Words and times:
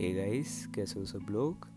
Hey 0.00 0.14
guys 0.14 0.66
कैसे 0.66 1.00
हो 1.00 1.06
सब 1.06 1.26
लोग? 1.30 1.68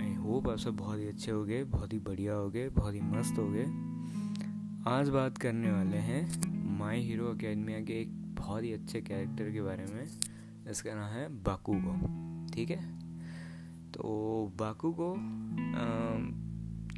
आई 0.00 0.14
होप 0.14 0.48
आप 0.48 0.58
सब 0.58 0.76
बहुत 0.76 0.98
ही 0.98 1.06
अच्छे 1.06 1.30
हो 1.30 1.44
गए 1.44 1.64
बहुत 1.64 1.92
ही 1.92 1.98
बढ़िया 1.98 2.34
हो 2.34 2.50
गए 2.50 2.68
बहुत 2.68 2.94
ही 2.94 3.00
मस्त 3.00 3.38
हो 3.38 3.48
गए 3.50 3.64
आज 4.90 5.08
बात 5.08 5.38
करने 5.38 5.72
वाले 5.72 5.96
हैं 5.96 6.52
माई 6.78 7.00
हीरो 7.00 7.26
अकेडमिया 7.26 7.80
के 7.80 8.00
एक 8.00 8.34
बहुत 8.34 8.62
ही 8.62 8.72
अच्छे 8.72 9.00
कैरेक्टर 9.00 9.50
के 9.50 9.62
बारे 9.62 9.84
में। 9.84 10.08
इसका 10.70 10.94
नाम 10.94 11.10
है 11.10 11.28
बाकुगो 11.28 11.94
ठीक 12.54 12.70
है? 12.70 12.98
तो 13.92 14.02
बाकुगो 14.56 15.14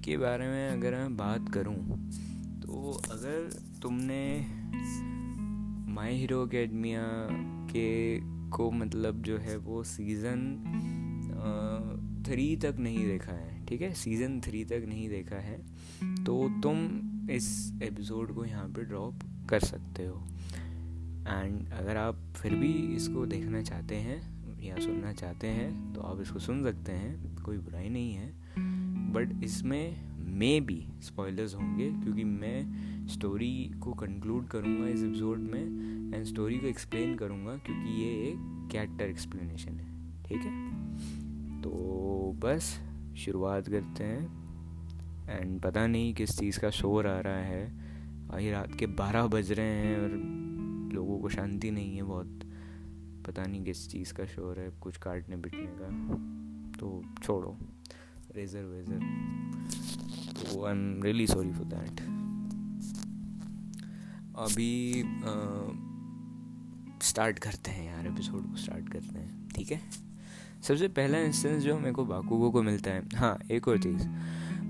के 0.03 0.17
बारे 0.17 0.47
में 0.49 0.71
अगर 0.71 0.95
मैं 0.95 1.17
बात 1.17 1.53
करूँ 1.55 2.11
तो 2.61 3.03
अगर 3.11 3.61
तुमने 3.83 4.47
माई 5.93 6.17
हीरो 6.17 6.47
अकेडमिया 6.47 7.03
के 7.73 8.19
को 8.51 8.71
मतलब 8.73 9.23
जो 9.23 9.37
है 9.39 9.57
वो 9.59 9.83
सीज़न 9.85 10.41
थ्री 12.27 12.57
तक 12.57 12.77
नहीं 12.79 13.07
देखा 13.07 13.33
है, 13.33 13.65
ठीक 13.67 13.83
है? 13.83 13.93
सीज़न 13.95 14.41
थ्री 14.41 14.65
तक 14.65 14.85
नहीं 14.89 15.09
देखा 15.09 15.37
है 15.37 15.59
तो 16.25 16.49
तुम 16.63 17.29
इस 17.31 17.49
एपिसोड 17.83 18.35
को 18.35 18.45
यहाँ 18.45 18.69
पे 18.69 18.83
ड्रॉप 18.85 19.23
कर 19.49 19.61
सकते 19.61 20.07
हो। 20.07 20.17
एंड 21.21 21.73
अगर 21.73 21.97
आप 21.97 22.17
फिर 22.37 22.55
भी 22.55 22.73
इसको 22.97 23.25
देखना 23.27 23.63
चाहते 23.63 23.95
हैं 23.97 24.21
या 24.63 24.79
सुनना 24.79 25.13
चाहते 25.13 25.47
हैं 25.49 25.93
तो 25.95 26.01
आप 26.03 26.21
इसको 26.21 26.39
सुन 26.39 26.63
सकते 26.65 26.93
हैं, 26.93 27.43
कोई 27.45 27.59
बुराई 27.59 27.89
नहीं 27.89 28.13
है। 28.13 28.29
बट 29.13 29.43
इसमें 29.45 30.11
मे 30.35 30.61
भी 30.61 30.85
स्पॉयलर्स 31.03 31.55
होंगे, 31.55 31.91
क्योंकि 31.93 32.25
मैं 32.25 33.00
स्टोरी 33.11 33.71
को 33.83 33.93
कंक्लूड 33.95 34.47
करूँगा 34.49 34.89
इस 34.89 35.03
एपिसोड 35.03 35.39
में 35.43 36.15
एंड 36.15 36.25
स्टोरी 36.25 36.59
को 36.59 36.67
एक्सप्लेन 36.67 37.15
करूँगा, 37.15 37.57
क्योंकि 37.57 38.03
ये 38.03 38.11
एक 38.29 38.69
कैरेक्टर 38.73 39.05
एक्सप्लेनेशन 39.05 39.79
है, 39.79 39.89
ठीक 40.25 40.41
है? 40.41 41.61
तो 41.63 41.71
बस, 42.39 42.79
शुरुआत 43.19 43.69
करते 43.69 44.05
हैं 44.05 44.39
एंड 45.31 45.61
पता 45.61 45.87
नहीं 45.87 46.13
किस 46.15 46.39
चीज़ 46.39 46.61
का 46.61 46.71
शोर 46.71 47.07
आ 47.07 47.19
रहा 47.21 47.43
है। 47.45 47.65
अभी 48.31 48.51
रात 48.51 48.75
के 48.75 48.87
बारह 48.87 49.27
बज 49.27 49.53
रहे 49.53 49.75
हैं, 49.77 49.99
और 49.99 50.11
लोगों 50.95 51.19
को 51.19 51.29
शांति 51.29 51.71
नहीं 51.71 51.97
है 51.97 52.03
बहुत। 52.03 52.41
पता 53.27 53.43
नहीं 53.43 53.65
किस 53.65 53.89
चीज़ 53.91 54.13
का 54.15 54.25
शोर 54.27 54.61
है, 54.61 54.71
कुछ 54.81 54.97
काटने 54.99 55.37
पिटने 55.37 55.67
का। 55.81 55.89
तो 56.79 57.03
छोड़ो 57.23 57.57
रेजर 58.37 58.65
वेजर 58.65 58.99
तो 60.35 60.65
I 60.65 60.73
am 60.73 61.03
really 61.03 61.27
sorry 61.27 61.53
for 61.53 61.65
that 61.65 62.01
अभी 64.41 65.03
स्टार्ट 67.03 67.39
करते 67.39 67.71
हैं 67.71 67.97
यार 67.97 68.07
एपिसोड 68.07 68.51
को 68.51 68.57
स्टार्ट 68.57 68.93
करते 68.93 69.19
हैं 69.19 69.49
ठीक 69.57 69.73
है? 69.73 69.81
सबसे 70.63 70.89
पहला 70.89 71.19
इंस्टेंस 71.19 71.63
जो 71.63 71.79
मेरे 71.79 71.93
को 71.93 72.05
बाकुगो 72.05 72.51
को 72.51 72.63
मिलता 72.63 72.91
है 72.91 73.03
हाँ 73.15 73.39
एक 73.51 73.69
और 73.69 73.79
चीज़। 73.79 74.07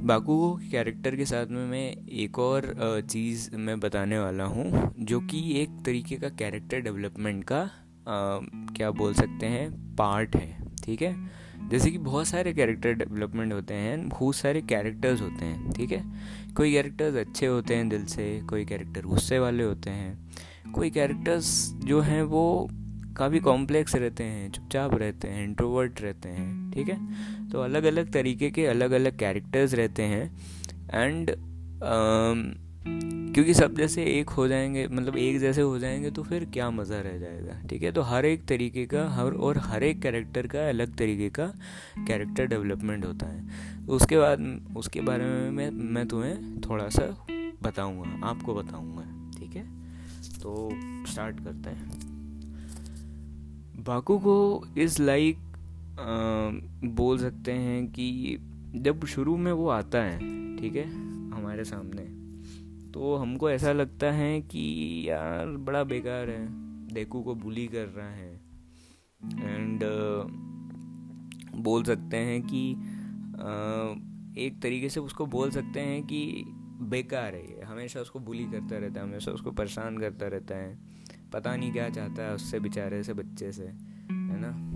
बाकुगो 0.05 0.55
के 0.57 0.69
कैरेक्टर 0.69 1.17
के 1.17 1.25
साथ 1.25 1.47
में 1.47 1.67
मैं 1.67 2.07
एक 2.09 2.39
और 2.39 2.75
चीज़ 3.11 3.57
मैं 3.57 3.81
बताने 3.81 4.19
वाला 4.19 4.45
हूँ 4.45 4.95
जो 5.01 5.21
कि 5.21 5.61
एक 5.61 5.71
तरीके 5.87 6.17
का 6.17 6.29
कैरेक्टर 6.29 6.81
डेवलपमेंट 6.81 7.45
का 7.45 7.61
आ, 7.61 7.69
क्या 8.77 8.91
बोल 8.91 9.15
सकते 9.15 9.47
हैं 9.47 9.97
पार्ट 9.97 10.37
है 10.37 10.75
ठीक 10.85 11.03
है? 11.03 11.31
जैसे 11.69 11.91
कि 11.91 11.99
बहुत 11.99 12.27
सारे 12.27 12.53
कैरेक्टर 12.53 12.93
डेवलपमेंट 12.93 13.53
होते 13.53 13.75
हैं, 13.75 14.09
बहुत 14.09 14.37
सारे 14.37 14.63
कैरेक्टर्स 14.63 15.21
होते 15.21 15.45
हैं, 15.45 15.73
ठीक 15.73 15.93
है? 15.93 16.05
कोई 16.57 16.73
कैरेक्टर्स 16.73 17.15
अच्छे 17.15 17.47
होते 17.47 17.75
हैं 17.77 17.89
दिल 17.89 18.05
से, 18.05 18.41
कोई 18.41 18.65
कैरेक्टर 18.65 19.03
गुस्से 19.03 19.39
वाले 19.39 19.65
होते 19.65 19.91
हैं, 19.91 20.31
कोई 20.73 20.91
कैरेक्टर्स 20.91 21.73
जो 21.85 22.01
हैं 22.01 22.23
वो 22.23 22.71
काफ़ी 23.17 23.41
कॉम्प्लेक्स 23.41 23.95
रहते 23.95 24.25
हैं, 24.25 24.51
चुपचाप 24.51 24.95
रहते 24.95 25.29
हैं 25.29 25.45
इंट्रोवर्ट 25.45 26.01
रहते 26.01 26.29
हैं, 26.29 26.71
ठीक 26.71 26.89
है? 26.89 26.99
तो 27.49 27.61
अलग 27.61 27.85
अलग 27.85 28.13
तरीके 28.13 28.51
के 28.51 28.67
अलग 28.67 28.91
अलग 28.91 29.19
कैरेक्टर्स 29.19 29.75
रहते 29.75 30.03
हैं 30.03 30.37
एंड 30.95 31.31
क्योंकि 32.87 33.55
सब 33.55 33.75
जैसे 33.75 34.05
एक 34.05 34.31
हो 34.31 34.47
जाएँगे 34.49 34.87
मतलब 34.89 35.17
एक 35.17 35.39
जैसे 35.41 35.61
हो 35.61 35.79
जाएँगे 35.79 36.11
तो 36.11 36.23
फिर 36.23 36.45
क्या 36.45 36.71
मज़ा 36.71 37.01
रह 37.01 37.19
जाएगा, 37.19 37.61
ठीक 37.71 37.83
है? 37.83 37.93
तो 37.93 38.03
हर 38.03 38.25
एक 38.25 38.45
तरीके 38.47 38.87
का 38.87 39.09
हर 39.09 39.33
और 39.33 39.59
हर 39.59 39.83
एक 39.83 40.01
कैरेक्टर 40.03 40.47
का 40.47 40.69
अलग 40.69 40.97
तरीके 40.97 41.29
का 41.31 41.47
कैरेक्टर 41.99 42.47
डेवलपमेंट 42.47 43.05
होता 43.05 43.27
है। 43.27 43.87
उसके 43.89 44.19
बाद, 44.19 44.67
उसके 44.77 45.01
बारे 45.01 45.25
में 45.25 45.51
मैं 45.51 45.71
मैं 45.71 46.07
तुम्हें 46.09 46.61
थोड़ा 46.61 46.89
सा 46.89 47.27
बताऊँगा, 47.63 48.27
आपको 48.27 48.55
बताऊँगा, 48.55 49.03
ठीक 49.39 49.57
है? 49.57 49.65
तो 50.43 50.71
स्टार्ट 51.07 51.45
करते 51.45 51.71
हैं। 51.71 51.91
बाकू 53.85 54.19
को 54.19 54.65
इस 54.79 55.01
लाइक 55.01 55.39
बोल 56.85 57.19
सकते 57.19 57.53
हैं 57.53 57.87
कि 57.87 58.39
जब 58.77 59.05
शुरू 59.07 59.37
में 59.37 59.53
वो 59.53 59.69
आता 59.69 60.03
है, 60.03 60.19
ठीक 60.57 60.77
है? 60.77 60.89
हमारे 61.31 61.65
सामने। 61.65 62.20
तो 62.95 63.17
हमको 63.17 63.51
ऐसा 63.51 63.73
लगता 63.73 64.11
है 64.13 64.41
कि 64.41 65.05
यार 65.09 65.47
बड़ा 65.47 65.85
बेकार 65.85 66.31
है। 66.31 66.47
देखू 66.95 67.23
को 67.23 67.35
बुली 67.35 67.67
कर 67.67 67.87
रहा 67.87 68.11
है। 68.11 68.41
एंड 69.41 69.81
uh, 69.81 70.31
बोल 71.57 71.85
सकते 71.85 72.17
हैं 72.17 72.43
कि 72.43 72.75
uh, 73.33 74.39
एक 74.39 74.63
तरीके 74.63 74.89
से 74.89 75.01
उसको 75.01 75.27
बोल 75.27 75.51
सकते 75.51 75.81
हैं 75.81 76.03
कि 76.03 76.45
बेकार 76.81 77.35
है 77.35 77.45
ये। 77.45 77.63
हमेशा 77.63 78.01
उसको 78.01 78.19
बुली 78.19 78.45
करता 78.45 78.79
रहता 78.79 79.01
है 79.01 79.07
हमेशा 79.07 79.33
उसको 79.33 79.51
परेशान 79.51 79.99
करता 79.99 80.29
रहता 80.29 80.55
है। 80.55 80.79
पता 81.33 81.57
नहीं 81.57 81.73
क्या 81.73 81.91
चाहता 81.91 82.23
है 82.23 82.35
उससे 82.35 82.61
बेचारे 82.61 83.03
से 83.03 83.15
बच्चे 83.15 83.53
से 83.53 83.67
है 83.67 84.41
ना? 84.41 84.67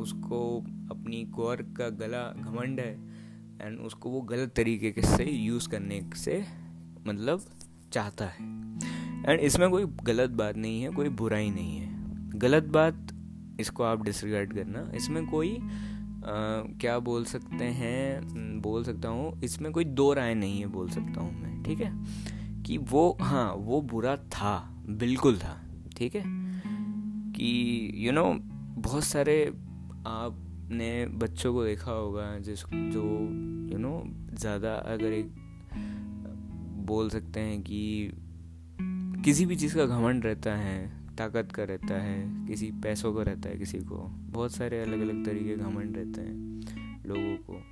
उसको 0.00 0.60
अपनी 0.90 1.24
गौर 1.24 1.56
का 1.56 1.88
गला 1.88 2.32
घमंड 2.32 2.80
है। 2.80 2.94
एंड 3.62 3.78
उसको 3.78 4.10
वो 4.10 4.20
गलत 4.20 4.52
तरीके 4.56 4.94
से 5.02 5.24
यूज़ 5.24 5.68
करने 5.68 6.10
से 6.16 6.32
मतलब 7.06 7.44
चाहता 7.92 8.24
है। 8.24 8.44
एंड 9.26 9.40
इसमें 9.40 9.70
कोई 9.70 9.84
गलत 9.84 10.30
बात 10.30 10.56
नहीं 10.56 10.82
है 10.82 10.90
कोई 10.90 11.08
बुराई 11.08 11.50
नहीं 11.50 11.76
है। 11.78 11.88
गलत 12.38 12.64
बात 12.64 13.06
इसको 13.60 13.82
आप 13.82 14.02
डिसरिगार्ड 14.02 14.52
करना। 14.52 14.90
इसमें 14.94 15.26
कोई 15.26 15.58
आ, 16.20 16.32
क्या 16.80 16.98
बोल 16.98 17.24
सकते 17.24 17.64
हैं 17.64 18.20
बोल 18.62 18.84
सकता 18.84 19.08
हूँ 19.08 19.40
इसमें 19.42 19.72
कोई 19.72 19.84
दो 19.84 20.12
राय 20.12 20.34
नहीं 20.34 20.60
है 20.60 20.66
बोल 20.66 20.88
सकता 20.88 21.20
हूँ 21.20 21.42
मैं 21.42 21.62
ठीक 21.62 21.80
है? 21.80 21.92
कि 22.62 22.78
वो 22.78 23.16
हाँ 23.20 23.54
वो 23.54 23.80
बुरा 23.80 24.16
था 24.16 24.84
बिल्कुल 24.88 25.38
था 25.38 25.56
ठीक 25.96 26.14
है? 26.14 26.22
कि 27.32 27.92
यू 27.94 28.06
you 28.06 28.14
नो 28.14 28.24
know, 28.24 28.40
बहुत 28.82 29.04
सारे 29.04 29.44
आपने 30.06 31.06
बच्चों 31.06 31.54
को 31.54 31.64
देखा 31.64 31.92
होगा 31.92 32.38
जिस 32.38 32.64
जो 32.66 33.02
यू 33.72 33.78
नो 33.78 34.02
ज़्यादा 34.36 34.74
अगर 34.74 35.12
एक 35.12 35.34
बोल 36.90 37.10
सकते 37.10 37.40
हैं 37.40 37.60
कि 37.62 38.10
किसी 39.24 39.46
भी 39.46 39.56
चीज़ 39.56 39.76
का 39.76 39.86
घमंड 39.86 40.24
रहता 40.24 40.54
है, 40.56 40.78
ताकत 41.16 41.52
का 41.52 41.64
रहता 41.64 42.00
है, 42.02 42.46
किसी 42.46 42.70
पैसों 42.82 43.12
का 43.14 43.22
रहता 43.22 43.48
है, 43.48 43.58
किसी 43.58 43.78
को। 43.80 43.96
बहुत 44.32 44.52
सारे 44.52 44.80
अलग 44.82 45.00
अलग 45.00 45.24
तरीके 45.26 45.56
घमंड 45.56 45.96
रहते 45.96 46.20
हैं 46.20 47.02
लोगों 47.06 47.36
को। 47.46 47.62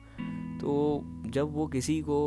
तो 0.61 1.31
जब 1.31 1.53
वो 1.55 1.67
किसी 1.67 2.01
को 2.03 2.19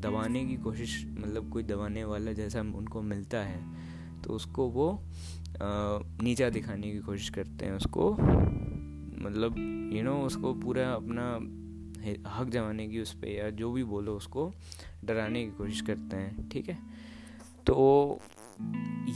दबाने 0.00 0.44
की 0.46 0.56
कोशिश 0.56 1.04
मतलब 1.18 1.50
कोई 1.52 1.62
दबाने 1.62 2.04
वाला 2.04 2.32
जैसा 2.32 2.60
उनको 2.60 3.02
मिलता 3.02 3.38
है 3.38 3.62
तो 4.22 4.32
उसको 4.32 4.68
वो 4.68 4.86
नीचा 6.22 6.48
दिखाने 6.50 6.90
की 6.90 6.98
कोशिश 7.00 7.28
करते 7.30 7.64
हैं, 7.64 7.72
उसको 7.72 8.12
मतलब 9.22 9.56
यू 9.94 10.02
नो 10.02 10.14
उसको 10.22 10.52
पूरा 10.54 10.88
अपना 10.90 11.26
हक 12.26 12.48
जमाने 12.48 12.88
की 12.88 13.00
उस 13.00 13.12
पर 13.14 13.28
या 13.28 13.50
जो 13.50 13.72
भी 13.72 13.84
बोलो 13.84 14.16
उसको 14.16 14.52
डराने 15.04 15.44
की 15.44 15.50
कोशिश 15.50 15.80
करते 15.80 16.16
हैं, 16.16 16.48
ठीक 16.48 16.68
है? 16.68 16.78
तो 17.66 18.20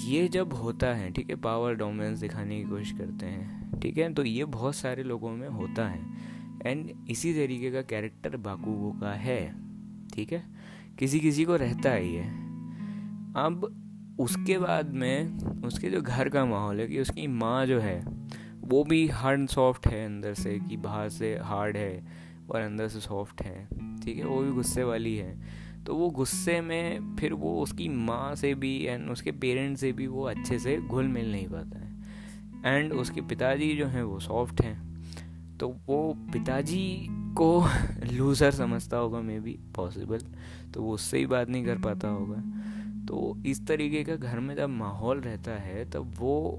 ये 0.05 0.29
जब 0.29 0.53
होता 0.53 0.87
है, 0.87 1.11
ठीक 1.11 1.31
है 1.31 1.37
पावर 1.37 1.75
डोमिनेंस 1.75 2.19
दिखाने 2.19 2.63
की 2.63 2.71
कोशिश 2.71 2.93
करते 2.93 3.27
हैं, 3.27 3.81
ठीक 3.81 3.99
है? 3.99 4.15
तो 4.15 4.25
ये 4.25 4.45
बहुत 4.45 4.75
सारे 4.75 5.03
लोगों 5.03 5.31
में 5.31 5.49
होता 5.49 5.89
है। 5.89 6.01
एंड 6.67 6.91
इसी 7.11 7.35
तरीके 7.35 7.71
का 7.71 7.83
कैरेक्टर 7.83 8.37
बाकुगो 8.37 9.01
का 9.01 9.13
है, 9.13 9.55
ठीक 10.15 10.33
है? 10.33 10.45
किसी 10.99 11.21
किसी 11.21 11.45
को 11.45 11.57
रहता 11.57 11.93
ही 11.93 12.15
है 12.15 12.45
अब 13.35 13.81
उसके 14.21 14.59
बाद 14.59 14.93
में 14.95 15.39
उसके 15.65 15.91
जो 15.91 16.03
घर 16.03 16.29
का 16.29 16.45
माहौल 16.45 16.81
है 16.81 16.87
कि 16.87 17.01
उसकी 17.01 17.27
माँ 17.27 17.67
जो 17.67 17.81
है, 17.81 18.05
वो 18.61 18.85
भी 18.85 19.09
हार्ड 19.09 19.49
सॉफ्ट 19.49 19.87
है 19.87 20.07
अंदर 20.07 20.35
से 20.35 20.59
कि 20.59 20.77
बाहर 20.77 21.09
से 21.09 21.39
हार्ड 21.39 21.77
है। 21.77 22.07
और 22.51 22.61
अंदर 22.61 22.89
से 22.89 23.01
सॉफ्ट 23.01 23.43
है, 23.43 23.69
ठीक 24.05 24.19
है? 24.19 24.25
वो 24.25 24.43
भी 24.43 24.53
गुस्से 24.53 24.85
वाली 24.85 25.17
है। 25.17 25.41
तो 25.85 25.95
वो 25.95 26.11
गुस्से 26.11 26.61
में 26.61 27.17
फिर 27.17 27.33
वो 27.33 27.63
उसकी 27.63 27.89
माँ 27.89 28.35
से 28.35 28.55
भी 28.55 28.85
एंड 28.85 29.11
उसके 29.11 29.33
पेरेंट्स 29.33 29.81
से 29.81 29.93
भी 29.93 30.07
वो 30.07 30.23
अच्छे 30.23 30.59
से 30.59 30.77
घुल 30.79 31.09
मिल 31.09 31.33
नहीं 31.33 31.49
पाता 31.49 31.79
है। 31.79 31.95
एंड 32.67 32.93
उसके 32.93 33.21
पिताजी 33.21 33.77
जो 33.77 33.87
हैं 33.87 34.03
वो 34.03 34.21
सॉफ्ट 34.21 34.61
हैं। 34.61 34.95
तो 35.59 35.69
वो 35.87 36.15
पिताजी 36.33 37.07
को 37.11 37.67
लूज़र 38.13 38.51
समझता 38.51 38.97
होगा 38.97 39.21
मे 39.21 39.41
बी 39.41 39.59
पॉसिबल 39.77 40.19
तो 40.75 40.83
वो 40.83 40.93
उससे 40.93 41.19
ही 41.19 41.27
बात 41.27 41.49
नहीं 41.49 41.65
कर 41.65 41.79
पाता 41.79 42.09
होगा। 42.09 42.43
तो 43.07 43.43
इस 43.47 43.67
तरीके 43.67 44.05
का 44.05 44.17
घर 44.17 44.41
में 44.41 44.57
जब 44.57 44.69
माहौल 44.69 45.21
रहता 45.21 45.51
है, 45.51 45.91
तब 45.91 46.15
वो 46.19 46.59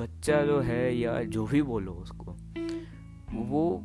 बच्चा 0.00 0.42
जो 0.42 0.60
है 0.60 0.96
या 0.96 1.22
जो 1.22 1.46
भी 1.46 1.62
बोलो 1.62 1.92
उसको, 1.92 2.36
वो 3.32 3.84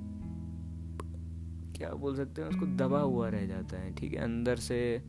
क्या 1.77 1.89
बोल 1.89 2.15
सकते 2.15 2.41
हैं, 2.41 2.49
उसको 2.49 2.65
दबा 2.65 2.99
हुआ 2.99 3.29
रह 3.29 3.45
जाता 3.45 3.77
है, 3.77 3.95
ठीक 3.95 4.13
है? 4.13 4.19
अंदर 4.19 4.55
से 4.55 5.03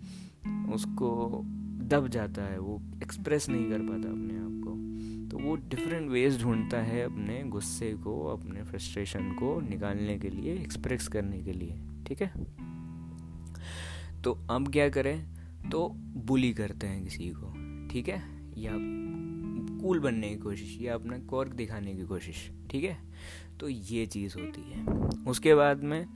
उसको 0.73 1.43
दब 1.83 2.09
जाता 2.09 2.43
है, 2.43 2.59
वो 2.59 2.83
एक्सप्रेस 3.03 3.49
नहीं 3.49 3.71
कर 3.71 3.79
पाता 3.79 4.09
अपने 4.09 4.35
आप 4.35 4.63
को। 4.65 4.77
तो 5.31 5.43
वो 5.43 5.57
डिफरेंट 5.57 6.11
वेज 6.11 6.43
ढूंढता 6.43 6.79
है 6.79 7.03
अपने 7.03 7.43
गुस्से 7.43 7.95
को, 7.95 8.27
अपने 8.27 8.63
फ्रस्ट्रेशन 8.63 9.33
को 9.33 9.61
निकालने 9.61 10.19
के 10.19 10.31
लिए 10.31 10.55
एक्सप्रेस 10.55 11.09
करने 11.09 11.43
के 11.43 11.53
लिए, 11.53 11.81
ठीक 12.07 12.23
है? 12.23 12.33
तो 14.23 14.33
अब 14.51 14.73
क्या 14.73 14.89
करें? 14.89 15.27
तो 15.71 15.89
बुली 15.97 16.53
करते 16.53 16.87
हैं 16.87 17.05
किसी 17.05 17.33
को, 17.37 17.53
ठीक 17.89 18.09
है? 18.09 18.23
या 18.59 18.73
कूल 19.83 20.01
बनने 20.01 20.29
की 20.29 20.37
कोशिश, 20.37 20.79
या 20.81 20.95
अपना 20.95 21.19
कॉर्क 21.19 21.53
दिखाने 21.53 21.95
की 21.95 22.03
कोशिश, 22.03 22.51
ठीक 22.71 22.85
है? 22.85 22.99
तो 23.61 23.69
ये 23.69 24.07
चीज़ 24.07 24.39
होती 24.39 24.71
है। 24.71 24.87
उसके 25.25 25.55
बाद 25.55 25.83
में 25.83 26.07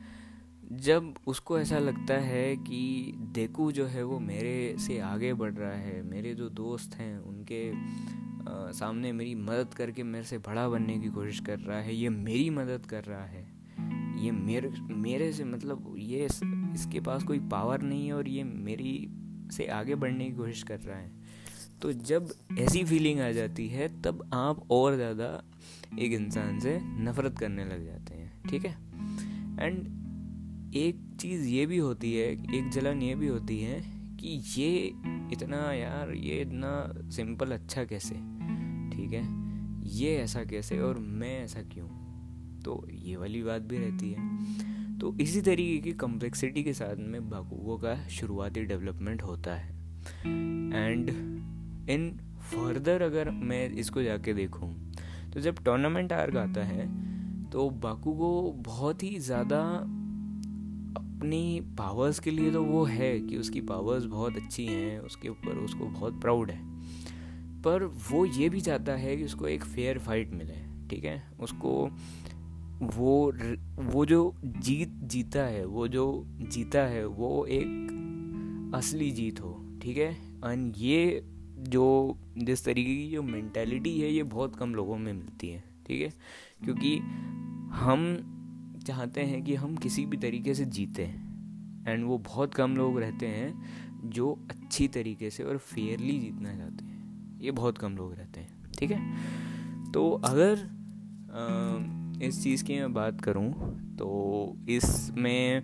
जब 0.73 1.15
उसको 1.27 1.59
ऐसा 1.59 1.79
लगता 1.79 2.15
है 2.15 2.57
कि 2.57 3.13
देखू 3.17 3.73
जो 3.73 3.87
है 3.87 4.03
वो 4.03 4.19
मेरे 4.19 4.77
से 4.79 4.99
आगे 4.99 5.35
बढ़ 5.35 5.55
रहा 5.55 5.73
है 5.73 6.03
मेरे 6.03 6.35
जो 6.35 6.49
दोस्त 6.49 6.95
हैं 6.95 7.19
उनके 7.19 7.71
आ, 7.71 8.71
सामने 8.71 9.13
मेरी 9.13 9.35
मदद 9.35 9.75
करके 9.75 10.03
मेरे 10.03 10.25
से 10.25 10.39
बड़ा 10.39 10.69
बनने 10.69 10.99
की 10.99 11.09
कोशिश 11.09 11.41
कर 11.41 11.59
रहा 11.59 11.79
है 11.79 11.95
ये 11.95 12.09
मेरी 12.09 12.51
मदद 12.51 12.87
कर 12.87 13.05
रहा 13.05 13.25
है 13.25 13.53
ये 14.25 14.31
मेरे 14.31 14.71
मेरे 14.81 15.33
से 15.33 15.45
मतलब 15.45 15.95
ये 15.99 16.25
इसके 16.75 17.01
पास 17.01 17.23
कोई 17.23 17.39
पावर 17.39 17.83
नहीं 17.83 18.07
है 18.07 18.13
और 18.13 18.29
ये 18.29 18.45
मेरी 18.45 19.09
से 19.53 19.67
आगे 19.67 19.95
बढ़ने 19.95 20.25
की 20.25 20.37
कोशिश 20.37 20.63
कर 20.63 20.81
रहा 20.81 20.99
है। 20.99 21.13
तो 21.83 21.93
जब 21.93 22.35
ऐसी 22.59 22.85
फीलिंग 22.85 23.21
आ 23.21 23.31
जाती 23.31 23.69
है 23.69 24.03
तब 24.03 24.31
आप 24.35 24.71
और 24.71 24.95
ज़्यादा 24.95 25.45
एक 25.99 26.13
इंसान 26.13 26.61
से 26.61 26.81
नफ़रत 26.83 27.39
करने 27.39 27.65
लग 27.65 27.87
जाते 27.87 28.15
हैं 28.15 28.43
ठीक 28.49 28.65
है? 28.67 28.73
एंड 29.67 30.00
एक 30.77 31.17
चीज़ 31.21 31.49
ये 31.49 31.67
भी 31.67 31.79
होती 31.79 32.15
है, 32.15 32.33
एक 32.33 32.71
जलन 32.71 33.03
ये 33.03 33.15
भी 33.15 33.27
होती 33.27 33.59
है 33.59 33.81
कि 34.21 34.43
ये 34.57 34.93
इतना 35.33 35.73
यार, 35.73 36.11
ये 36.11 36.41
इतना 36.41 36.93
सिंपल 37.11 37.53
अच्छा 37.53 37.85
कैसे? 37.85 38.15
ठीक 38.91 39.13
है? 39.13 39.23
ये 39.89 40.17
ऐसा 40.17 40.45
कैसे 40.45 40.79
और 40.79 40.99
मैं 40.99 41.45
ऐसा 41.45 41.63
क्यों? 41.63 41.87
तो 42.61 42.89
ये 42.93 43.17
वाली 43.17 43.43
बात 43.43 43.63
भी 43.63 43.79
रहती 43.79 44.11
है। 44.11 44.99
तो 44.99 45.17
इसी 45.21 45.41
तरीके 45.41 45.79
की 45.79 45.93
कम्प्लेक्सिटी 45.93 46.63
के 46.63 46.73
साथ 46.73 46.97
में 46.99 47.31
बाकुओं 47.31 47.79
का 47.79 48.09
शुरुआती 48.09 48.65
डेवलपमेंट 48.65 49.23
होता 49.23 49.55
है। 49.55 49.69
एंड 50.75 51.11
इन 51.91 52.21
फर्दर 52.41 53.03
अगर 53.03 53.31
मैं 53.31 53.71
इसको 53.71 54.03
जाके 54.03 54.35
देखूँ 54.35 54.93
तो 55.35 55.41
जब 55.41 55.65
टूर्नामेंट 55.65 56.13
आर्ग 56.13 56.37
आता 56.37 56.65
है 56.65 56.87
तो 57.51 57.71
बाकुगो 57.71 58.53
बहुत 58.57 59.03
ही 59.03 59.19
ज़्यादा 59.19 59.85
अपनी 61.21 61.61
पावर्स 61.79 62.19
के 62.19 62.31
लिए 62.31 62.51
तो 62.51 62.65
वो 62.65 62.85
है 62.85 63.21
कि 63.21 63.37
उसकी 63.37 63.61
पावर्स 63.61 64.05
बहुत 64.05 64.37
अच्छी 64.37 64.67
हैं, 64.67 65.01
उसके 65.01 65.29
ऊपर 65.29 65.51
उसको 65.51 65.87
बहुत 65.87 66.21
प्राउड 66.21 66.51
है। 66.51 66.61
पर 67.63 67.85
वो 67.85 68.27
ये 68.27 68.49
भी 68.49 68.61
चाहता 68.61 68.93
है 68.93 69.17
कि 69.17 69.25
उसको 69.25 69.49
एक 69.49 69.65
फेयर 69.65 69.99
फाइट 69.99 70.31
मिले, 70.31 70.89
ठीक 70.89 71.05
है? 71.05 71.33
उसको 71.41 71.91
वो 72.83 73.33
वो 73.79 74.07
जो 74.07 74.35
जीत 74.45 74.89
जीता 74.89 75.41
है, 75.41 75.65
वो 75.65 75.89
जो 75.89 76.25
जीता 76.27 76.81
है, 76.81 77.07
वो 77.07 77.47
एक 77.47 78.73
असली 78.75 79.11
जीत 79.11 79.41
हो, 79.41 79.79
ठीक 79.83 79.97
है? 79.97 80.13
एंड 80.53 80.75
ये 80.79 81.25
जो, 81.59 82.17
जिस 82.39 82.65
तरीके 82.65 82.97
की 82.97 83.11
जो 83.11 83.23
मैंटेलिटी 83.23 84.01
है, 84.01 84.13
ये 84.13 84.23
बहुत 84.23 84.57
कम 84.57 84.75
लोगों 84.75 84.99
में 84.99 85.13
मिलती 85.13 85.49
है, 85.49 85.65
ठीक 85.87 86.01
है? 86.01 86.15
क्योंकि 86.65 86.99
हम 87.73 88.27
चाहते 88.87 89.21
हैं 89.21 89.43
कि 89.45 89.55
हम 89.55 89.77
किसी 89.77 90.07
भी 90.07 90.17
तरीके 90.17 90.55
से 90.55 90.65
जीते 90.65 91.03
एंड 91.87 92.05
वो 92.05 92.19
बहुत 92.19 92.55
कम 92.55 92.77
लोग 92.77 92.99
रहते 92.99 93.27
हैं 93.27 93.63
जो 94.05 94.39
अच्छी 94.51 94.89
तरीके 94.89 95.31
से 95.31 95.45
और 95.45 95.59
फेयरली 95.59 96.19
जीतना 96.19 96.57
चाहते 96.57 96.85
हैं। 96.85 97.41
ये 97.41 97.51
बहुत 97.51 97.79
कम 97.79 97.97
लोग 97.97 98.15
रहते 98.15 98.41
हैं 98.41 98.73
ठीक 98.79 98.91
है? 98.91 99.17
तो 99.93 100.11
अगर 100.11 100.59
आ, 101.33 102.27
इस 102.27 102.43
चीज़ 102.43 102.65
की 102.65 102.75
मैं 102.75 102.95
बात 102.95 103.21
करूँ 103.21 103.53
तो 103.97 104.57
इसमें 104.69 105.63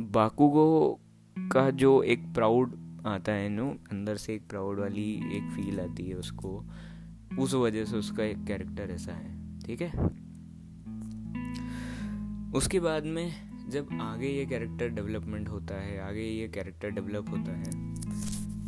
बाकुगो 0.00 1.00
का 1.38 1.70
जो 1.70 2.02
एक 2.02 2.34
प्राउड 2.34 2.76
आता 3.06 3.32
है 3.32 3.48
नो 3.48 3.70
अंदर 3.70 4.16
से 4.16 4.34
एक 4.34 4.48
प्राउड 4.48 4.80
वाली 4.80 5.12
एक 5.12 5.52
फील 5.56 5.80
आती 5.80 6.02
है 6.02 6.14
उसको 6.14 6.64
उस 7.38 7.54
वजह 7.54 7.84
से 7.84 7.96
उसका 7.96 8.24
एक 8.24 8.44
कैरेक्टर 8.44 8.90
ऐसा 8.90 9.12
है 9.12 9.60
ठीक 9.60 9.82
है? 9.82 10.29
उसके 12.54 12.80
बाद 12.80 13.04
में 13.04 13.32
जब 13.70 13.88
आगे 14.00 14.28
ये 14.28 14.46
कैरेक्टर 14.46 14.88
डेवलपमेंट 14.88 15.48
होता 15.48 15.80
है 15.80 16.08
आगे 16.08 16.20
ये 16.20 16.48
कैरेक्टर 16.48 16.90
डेवलप 16.90 17.30
होता 17.30 17.58
है 17.58 17.94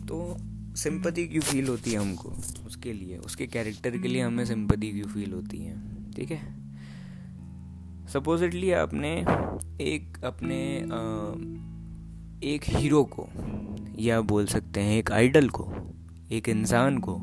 तो 0.07 0.37
सिंपति 0.77 1.27
क्यों 1.27 1.43
फील 1.43 1.69
होती 1.69 1.93
है 1.93 1.99
हमको? 1.99 2.29
उसके 2.67 2.93
लिए 2.93 3.19
उसके 3.19 3.47
कैरेक्टर 3.47 3.99
के 3.99 4.09
लिए 4.09 4.23
हमें 4.23 4.45
सिंपति 4.45 4.91
क्यों 4.91 5.07
फील 5.07 5.33
होती 5.33 5.59
है? 5.59 6.11
ठीक 6.13 6.31
है? 6.31 6.57
सपोजिटली 8.09 8.73
आपने 8.73 9.17
एक 9.81 10.25
अपने 10.25 10.79
आ, 10.79 11.33
एक 12.49 12.61
हीरो 12.65 13.05
को 13.05 13.29
या 13.99 14.21
बोल 14.21 14.47
सकते 14.47 14.81
हैं 14.81 14.99
एक 14.99 15.13
आइडल 15.13 15.49
को 15.49 15.73
एक 16.33 16.49
इंसान 16.49 16.99
को 16.99 17.21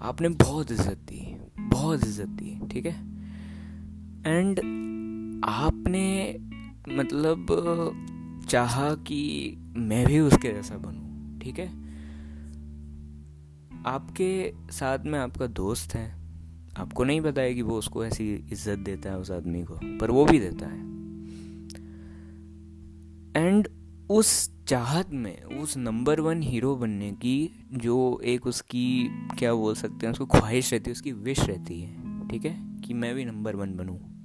आपने 0.00 0.28
बहुत 0.28 0.72
इज़्ज़त 0.72 0.98
दी 0.98 1.36
बहुत 1.58 2.04
इज़्ज़त 2.04 2.28
दी 2.28 2.68
ठीक 2.68 2.86
है? 2.86 3.00
एंड 4.26 4.85
आपने 5.44 6.38
मतलब 6.88 7.46
चाहा 8.48 8.94
कि 8.94 9.54
मैं 9.76 10.06
भी 10.06 10.18
उसके 10.18 10.52
जैसा 10.52 10.76
बनूं, 10.76 11.38
ठीक 11.38 11.58
है? 11.58 11.86
आपके 13.86 14.52
साथ 14.70 14.98
में 15.06 15.18
आपका 15.18 15.46
दोस्त 15.46 15.94
है, 15.94 16.16
आपको 16.78 17.04
नहीं 17.04 17.20
पता 17.20 17.40
है 17.40 17.54
कि 17.54 17.62
वो 17.62 17.78
उसको 17.78 18.04
ऐसी 18.04 18.34
इज़्ज़त 18.34 18.78
देता 18.78 19.10
है 19.10 19.18
उस 19.18 19.30
आदमी 19.30 19.62
को, 19.62 19.98
पर 19.98 20.10
वो 20.10 20.24
भी 20.24 20.38
देता 20.38 20.66
है। 20.66 20.80
एंड 23.46 23.68
उस 24.10 24.50
चाहत 24.64 25.10
में, 25.12 25.42
उस 25.42 25.76
नंबर 25.76 26.20
वन 26.20 26.42
हीरो 26.42 26.76
बनने 26.76 27.12
की 27.12 27.50
जो 27.72 28.20
एक 28.24 28.46
उसकी, 28.46 29.08
क्या 29.38 29.54
बोल 29.54 29.74
सकते 29.74 30.06
हैं, 30.06 30.12
उसको 30.12 30.26
ख्वाहिश 30.26 30.72
रहती 30.72 30.90
है, 30.90 30.92
उसकी 30.92 31.12
विश 31.12 31.40
रहती 31.40 31.80
है, 31.80 32.28
ठीक 32.28 32.44
है? 32.44 32.80
कि 32.80 32.94
मैं 32.94 33.14
भी 33.14 33.24
नंबर 33.24 33.56
वन 33.56 33.76
बनूं। 33.76 34.15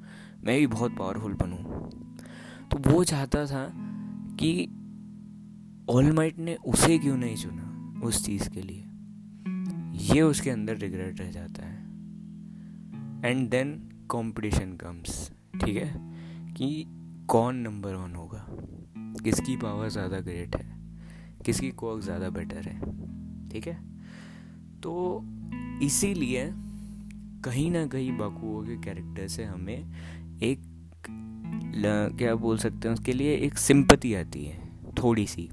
मैं 0.44 0.60
भी 0.60 0.68
बहुत 0.68 0.98
पावरफुल 0.98 1.34
बनूं। 1.34 1.90
तो 2.70 2.92
वो 2.92 3.04
चाहता 3.04 3.46
था 3.46 3.74
कि 4.40 4.66
ऑलमाइट 5.90 6.40
ने 6.40 6.56
उसे 6.56 6.98
क्यों 7.00 7.18
नहीं 7.18 7.36
चुना 7.36 8.02
उस 8.04 8.26
चीज़ 8.26 8.50
के 8.50 8.62
लिए? 8.62 8.86
ये 10.14 10.22
उसके 10.22 10.50
अंदर 10.50 10.78
रिग्रेट 10.78 11.22
रह 11.22 11.32
जाता 11.32 11.66
है। 11.66 11.78
एंड 13.26 13.50
देन 13.50 13.74
कंपटीशन 14.12 14.74
कम्स 14.74 15.32
ठीक 15.66 15.78
है? 15.78 15.94
कि 16.54 16.86
कौन 17.30 17.56
नंबर 17.56 17.96
वन 17.96 18.16
होगा? 18.16 18.46
किसकी 19.24 19.58
पावर 19.58 19.90
ज़्यादा 19.90 20.20
ग्रेट 20.20 20.56
है? 20.56 20.80
किसकी 21.46 21.72
कोक 21.72 22.02
ज़्यादा 22.02 22.30
बेटर 22.30 22.62
है? 22.62 22.80
ठीक 23.50 23.68
है? 23.68 23.76
तो 24.82 25.22
इसीलिए 25.84 26.54
कहीं 27.46 27.72
ना 27.72 27.86
कहीं 27.88 28.18
बाकुओं 28.18 28.64
के 28.64 28.76
कैरेक्टर 28.76 29.28
से 29.28 29.44
हमें 29.44 29.92
एक 30.44 30.60
क्या 32.18 32.34
बोल 32.36 32.58
सकते 32.58 32.88
हैं 32.88 32.94
उसके 32.96 33.14
लिए 33.14 33.36
एक 33.38 33.58
सिंपति 33.58 34.14
आती 34.14 34.44
है 34.44 34.60
थोड़ी 34.94 35.26
सी 35.28 35.50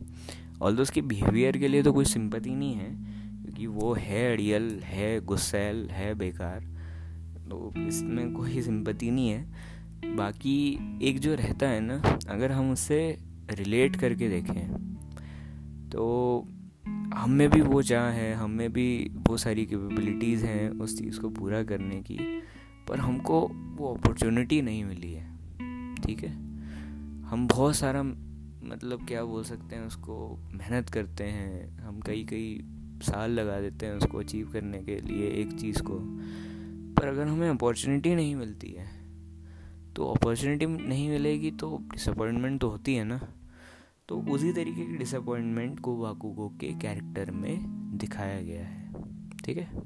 ऑल 0.62 0.76
दो 0.76 0.82
उसके 0.82 1.02
बिहेवियर 1.02 1.56
के 1.56 1.68
लिए 1.68 1.82
तो 1.82 1.92
कोई 1.92 2.04
सिंपति 2.04 2.50
नहीं 2.50 2.74
है, 2.74 2.90
क्योंकि 3.42 3.66
वो 3.68 3.92
है 3.94 4.32
अड़ियल 4.32 4.70
है 4.84 5.20
गुस्सैल, 5.20 5.86
है 5.90 6.14
बेकार 6.14 6.60
तो 7.50 7.72
इसमें 7.78 8.32
कोई 8.32 8.62
सिंपति 8.62 9.10
नहीं 9.10 9.28
है। 9.28 10.16
बाकी 10.16 10.98
एक 11.02 11.18
जो 11.20 11.34
रहता 11.34 11.68
है 11.68 11.80
ना, 11.80 12.02
अगर 12.28 12.52
हम 12.52 12.70
उससे 12.72 13.00
रिलेट 13.52 13.96
करके 13.96 14.28
देखें 14.28 14.88
तो 15.90 16.46
हम 17.14 17.30
में 17.30 17.48
भी 17.50 17.60
वो 17.60 17.82
चाह 17.82 18.08
है, 18.10 18.32
हम 18.34 18.50
में 18.50 18.72
भी 18.72 19.10
वो 19.28 19.36
सारी 19.36 19.64
कैपेबिलिटीज़ 19.66 20.44
हैं 20.46 20.68
उस 20.70 20.98
चीज़ 20.98 21.20
को 21.20 21.28
पूरा 21.30 21.62
करने 21.64 22.00
की। 22.02 22.18
पर 22.88 23.00
हमको 23.00 23.40
वो 23.76 23.94
अपॉर्चुनिटी 23.94 24.62
नहीं 24.62 24.84
मिली 24.84 25.12
है। 25.12 25.26
ठीक 25.96 26.22
है? 26.24 26.32
हम 27.22 27.46
बहुत 27.46 27.76
सारा 27.76 28.02
मतलब 28.02 29.06
क्या 29.08 29.24
बोल 29.24 29.44
सकते 29.44 29.76
हैं 29.76 29.86
उसको 29.86 30.36
मेहनत 30.54 30.88
करते 30.88 31.24
हैं। 31.24 31.78
हम 31.78 32.00
कई 32.00 32.24
कई 32.24 32.60
साल 33.02 33.30
लगा 33.30 33.60
देते 33.60 33.86
हैं 33.86 33.92
उसको 33.92 34.18
अचीव 34.18 34.50
करने 34.52 34.78
के 34.78 35.00
लिए 35.00 35.28
एक 35.30 35.52
चीज़ 35.52 35.82
को। 35.82 35.98
पर 36.94 37.08
अगर 37.08 37.26
हमें 37.26 37.48
अपॉर्चुनिटी 37.50 38.14
नहीं 38.14 38.36
मिलती 38.36 38.70
है 38.70 38.86
तो 39.96 40.06
अपॉर्चुनिटी 40.06 40.66
नहीं 40.66 41.08
मिलेगी 41.10 41.50
तो 41.50 41.76
डिसअपॉइंटमेंट 41.82 42.60
तो 42.60 42.70
होती 42.70 42.94
है 42.94 43.04
ना। 43.04 43.20
तो 44.08 44.20
उसी 44.20 44.52
तरीके 44.52 44.86
की 44.86 44.96
डिसअपॉइंटमेंट 44.96 45.80
को 45.80 45.96
वाकुगो 45.96 46.48
के 46.60 46.72
कैरेक्टर 46.72 47.30
में 47.30 47.58
दिखाया 47.98 48.40
गया 48.42 48.66
है। 48.66 48.92
ठीक 49.44 49.56
है? 49.56 49.82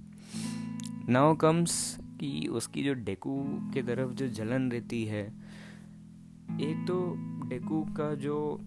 नाउ 1.09 1.35
कम्स 1.35 1.99
कि 2.23 2.49
उसकी 2.49 2.83
जो 2.83 2.95
डेकू 2.95 3.39
के 3.75 3.83
तरफ़ 3.83 4.13
जो 4.13 4.29
जलन 4.29 4.71
रहती 4.73 5.05
है, 5.05 5.23
एक 6.61 6.85
तो 6.89 7.15
डेकू 7.49 7.83
का 7.97 8.15
जो 8.15 8.59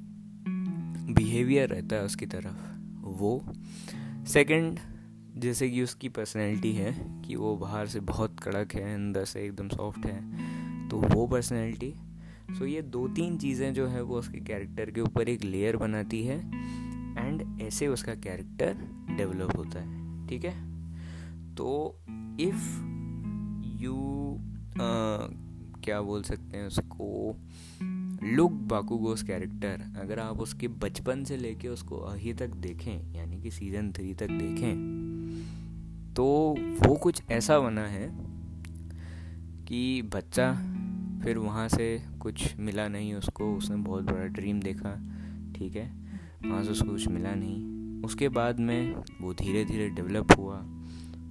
बिहेवियर 1.09 1.69
रहता 1.69 1.95
है 1.95 2.03
उसकी 2.03 2.25
तरफ़, 2.25 2.57
वो। 3.01 3.43
सेकंड 4.27 4.79
जैसे 5.37 5.69
कि 5.69 5.81
उसकी 5.83 6.09
पर्सनैलिटी 6.09 6.71
है 6.73 6.93
कि 7.27 7.35
वो 7.35 7.55
बाहर 7.57 7.87
से 7.87 7.99
बहुत 7.99 8.39
कड़क 8.39 8.73
है, 8.73 8.93
अंदर 8.95 9.25
से 9.25 9.45
एकदम 9.45 9.67
सॉफ्ट 9.69 10.05
है 10.05 10.87
तो 10.89 10.97
वो 10.97 11.27
पर्सनैलिटी 11.27 11.91
सो 11.91 12.59
so, 12.59 12.65
ये 12.65 12.81
दो 12.81 13.07
तीन 13.07 13.37
चीज़ें 13.37 13.73
जो 13.73 13.87
है, 13.87 14.01
वो 14.01 14.19
उसके 14.19 14.39
कैरेक्टर 14.39 14.91
के 14.91 15.01
ऊपर 15.01 15.29
एक 15.29 15.43
लेयर 15.43 15.77
बनाती 15.77 16.23
है 16.23 16.39
एंड 17.17 17.61
ऐसे 17.61 17.87
उसका 17.87 18.15
कैरेक्टर 18.15 18.77
डेवलप 19.17 19.55
होता 19.57 19.79
है, 19.79 20.27
ठीक 20.27 20.45
है? 20.45 20.53
तो 21.55 21.99
इफ़ 22.39 22.94
यू 23.85 24.37
क्या 25.83 26.01
बोल 26.01 26.23
सकते 26.23 26.57
हैं 26.57 26.67
उसको? 26.67 27.35
लुक 28.23 28.51
बाकुगोस 28.51 29.23
कैरेक्टर 29.23 29.99
अगर 29.99 30.19
आप 30.19 30.39
उसके 30.39 30.67
बचपन 30.67 31.23
से 31.23 31.37
लेके 31.37 31.67
उसको 31.67 31.95
अभी 31.95 32.33
तक 32.33 32.47
देखें 32.47 33.13
यानी 33.13 33.41
कि 33.41 33.51
सीज़न 33.51 33.91
थ्री 33.91 34.13
तक 34.13 34.27
देखें 34.27 34.75
तो 36.15 36.55
वो 36.59 36.95
कुछ 36.95 37.21
ऐसा 37.31 37.59
बना 37.59 37.81
है 37.81 38.09
कि 39.65 40.01
बच्चा 40.01 40.53
फिर 41.23 41.37
वहाँ 41.37 41.67
से 41.67 42.03
कुछ 42.21 42.57
मिला 42.57 42.87
नहीं 42.87 43.13
उसको 43.13 43.55
उसने 43.55 43.75
बहुत 43.75 44.03
बड़ा 44.03 44.25
ड्रीम 44.25 44.59
देखा 44.59 44.93
ठीक 45.55 45.75
है? 45.75 45.93
वहाँ 46.45 46.63
से 46.63 46.69
उसको 46.69 46.89
कुछ 46.89 47.07
मिला 47.07 47.35
नहीं। 47.35 48.03
उसके 48.03 48.29
बाद 48.29 48.59
में 48.59 48.95
वो 49.21 49.33
धीरे 49.33 49.65
धीरे 49.65 49.89
डेवलप 49.89 50.27
हुआ 50.37 50.57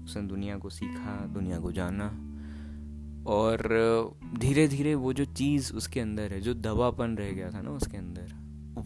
उसने 0.05 0.23
दुनिया 0.23 0.57
को 0.57 0.71
सीखा 0.71 1.27
दुनिया 1.27 1.59
को 1.59 1.73
जाना। 1.73 2.34
और 3.27 4.19
धीरे 4.39 4.69
धीरे 4.69 4.95
वो 4.95 5.13
जो 5.13 5.25
चीज़ 5.25 5.73
उसके 5.73 6.01
अंदर 6.01 6.33
है, 6.33 6.41
जो 6.41 6.55
दबापन 6.55 7.17
रह 7.17 7.31
गया 7.31 7.51
था 7.51 7.63
ना 7.63 7.71
उसके 7.71 7.97
अंदर, 7.97 8.33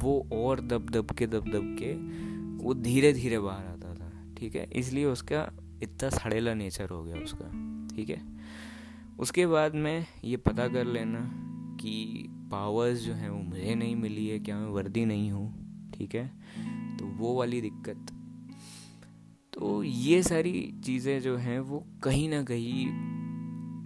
वो 0.03 0.29
और 0.33 0.61
दब 0.61 0.91
दब 0.91 1.11
के 1.11 1.27
दब 1.27 1.49
दब 1.49 1.77
के 1.79 1.93
वो 2.65 2.75
धीरे 2.75 3.13
धीरे 3.13 3.39
बाहर 3.39 3.67
आता 3.67 3.95
था, 3.95 4.35
ठीक 4.39 4.57
है? 4.57 4.71
इसलिए 4.73 5.05
उसका 5.05 5.51
इतना 5.83 6.09
सड़ेला 6.09 6.55
नेचर 6.55 6.89
हो 6.89 7.03
गया 7.05 7.17
उसका, 7.17 7.51
ठीक 7.97 8.11
है? 8.11 8.21
उसके 9.19 9.47
बाद 9.47 9.75
में 9.75 10.07
ये 10.25 10.37
पता 10.37 10.69
कर 10.69 10.85
लेना 10.85 11.21
कि 11.81 12.27
पावर्स 12.53 12.99
जो 12.99 13.13
हैं 13.13 13.31
वो 13.31 13.39
मुझे 13.39 13.75
नहीं 13.75 13.97
मिली 13.97 14.27
है, 14.27 14.39
क्या 14.39 14.59
मैं 14.59 14.67
वर्दी 14.67 15.05
नहीं 15.05 15.31
हूँ, 15.33 15.91
ठीक 15.91 16.15
है? 16.15 16.27
तो 16.99 17.07
वो 17.07 17.35
वाली 17.35 17.61
दिक्कत। 17.61 18.07
तो 19.53 19.83
ये 19.83 20.23
सारी 20.23 20.75
चीज़ें 20.85 21.21
जो 21.21 21.37
हैं 21.37 21.61
वो 21.61 21.87
कहीं 22.03 22.29
ना 22.29 22.43
कहीं 22.43 22.87